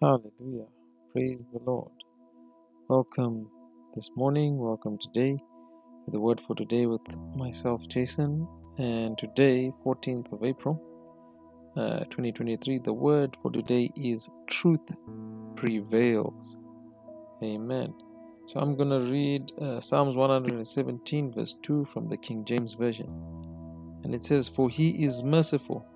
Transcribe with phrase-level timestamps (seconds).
[0.00, 0.68] Hallelujah.
[1.12, 1.90] Praise the Lord.
[2.88, 3.48] Welcome
[3.94, 4.58] this morning.
[4.58, 5.38] Welcome today
[6.06, 7.02] to the word for today with
[7.36, 8.48] myself, Jason.
[8.78, 10.82] And today, 14th of April,
[11.76, 14.92] uh, 2023, the word for today is truth
[15.56, 16.58] prevails.
[17.42, 17.94] Amen.
[18.46, 23.34] So I'm going to read uh, Psalms 117, verse 2 from the King James Version.
[24.04, 25.86] And it says, For he is merciful,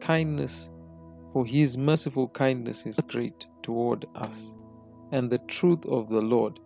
[0.00, 0.72] kindness
[1.32, 4.56] for his merciful kindness is great toward us,
[5.12, 6.60] and the truth of the Lord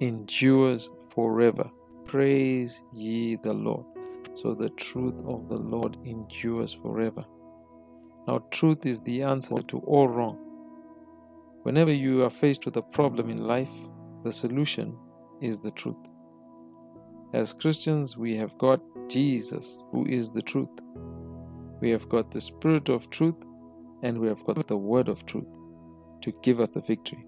[0.00, 1.70] endures forever.
[2.06, 3.84] Praise ye the Lord.
[4.34, 7.24] So the truth of the Lord endures forever.
[8.26, 10.38] Now, truth is the answer to all wrong.
[11.62, 13.72] Whenever you are faced with a problem in life,
[14.22, 14.96] the solution
[15.40, 15.96] is the truth.
[17.32, 20.68] As Christians, we have got Jesus, who is the truth.
[21.80, 23.36] We have got the Spirit of truth
[24.02, 25.46] and we have got the word of truth
[26.22, 27.24] to give us the victory.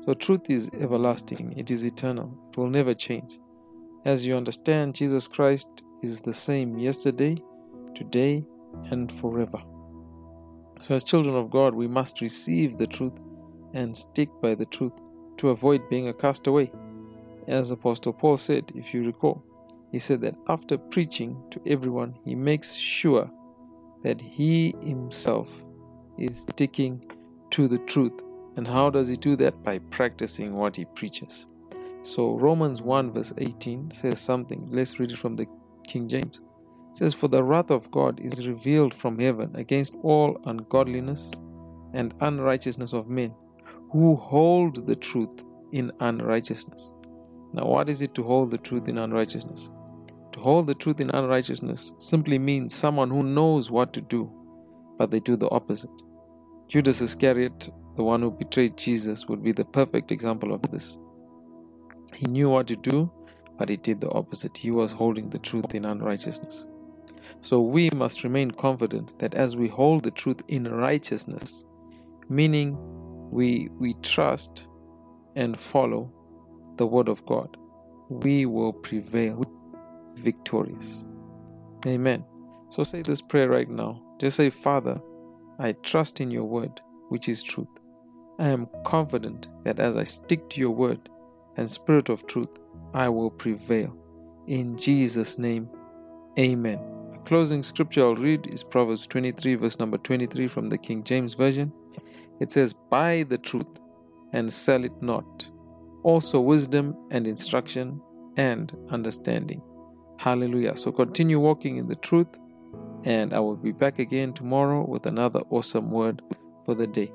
[0.00, 3.38] So, truth is everlasting, it is eternal, it will never change.
[4.04, 7.36] As you understand, Jesus Christ is the same yesterday,
[7.94, 8.44] today,
[8.90, 9.62] and forever.
[10.80, 13.18] So, as children of God, we must receive the truth
[13.74, 14.92] and stick by the truth
[15.38, 16.70] to avoid being a castaway.
[17.46, 19.44] As Apostle Paul said, if you recall,
[19.90, 23.30] he said that after preaching to everyone, he makes sure
[24.02, 25.64] that he himself
[26.18, 27.04] is sticking
[27.50, 28.22] to the truth.
[28.56, 29.62] And how does he do that?
[29.62, 31.46] By practicing what he preaches.
[32.02, 34.68] So Romans 1 verse 18 says something.
[34.70, 35.46] Let's read it from the
[35.86, 36.40] King James.
[36.90, 41.32] It says, For the wrath of God is revealed from heaven against all ungodliness
[41.92, 43.34] and unrighteousness of men
[43.90, 46.92] who hold the truth in unrighteousness.
[47.52, 49.72] Now, what is it to hold the truth in unrighteousness?
[50.32, 54.30] To hold the truth in unrighteousness simply means someone who knows what to do,
[54.98, 55.90] but they do the opposite.
[56.68, 60.98] Judas Iscariot, the one who betrayed Jesus, would be the perfect example of this.
[62.14, 63.12] He knew what to do,
[63.58, 64.56] but he did the opposite.
[64.56, 66.66] He was holding the truth in unrighteousness.
[67.40, 71.64] So we must remain confident that as we hold the truth in righteousness,
[72.28, 72.76] meaning
[73.30, 74.68] we we trust
[75.34, 76.12] and follow
[76.76, 77.56] the word of God,
[78.08, 79.44] we will prevail
[80.16, 81.06] victorious.
[81.86, 82.24] Amen.
[82.70, 84.02] So say this prayer right now.
[84.18, 85.00] Just say, Father,
[85.58, 87.68] I trust in your word, which is truth.
[88.38, 91.08] I am confident that as I stick to your word
[91.56, 92.50] and spirit of truth,
[92.92, 93.96] I will prevail.
[94.46, 95.68] In Jesus' name,
[96.38, 96.78] amen.
[97.14, 101.34] A closing scripture I'll read is Proverbs 23, verse number 23 from the King James
[101.34, 101.72] Version.
[102.38, 103.80] It says, Buy the truth
[104.32, 105.50] and sell it not,
[106.02, 108.00] also wisdom and instruction
[108.36, 109.62] and understanding.
[110.18, 110.76] Hallelujah.
[110.76, 112.28] So continue walking in the truth
[113.04, 116.22] and I will be back again tomorrow with another awesome word
[116.64, 117.12] for the day.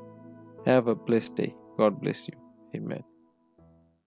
[0.65, 1.55] Have a blessed day.
[1.77, 2.35] God bless you.
[2.75, 3.03] Amen.